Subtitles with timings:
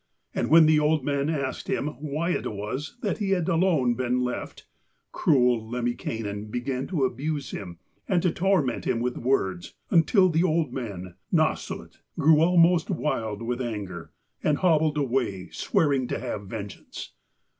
[0.33, 4.21] And when the old man asked him why it was that he had alone been
[4.21, 4.65] left,
[5.11, 7.77] cruel Lemminkainen began to abuse him
[8.07, 13.61] and to torment him with words, until the old man, Nasshut, grew almost wild with
[13.61, 14.11] anger,
[14.43, 17.13] and hobbled away, swearing to have vengeance.